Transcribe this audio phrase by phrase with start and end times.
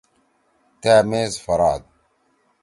[0.81, 1.81] تأ میز پھراد۔